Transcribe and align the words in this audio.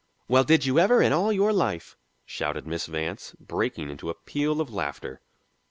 "Well, 0.27 0.43
did 0.43 0.65
you 0.65 0.79
ever 0.79 0.99
in 1.03 1.13
all 1.13 1.31
your 1.31 1.53
life?" 1.53 1.95
shouted 2.25 2.65
Miss 2.65 2.87
Vance, 2.87 3.35
breaking 3.39 3.91
into 3.91 4.09
a 4.09 4.15
peal 4.15 4.59
of 4.59 4.73
laughter. 4.73 5.21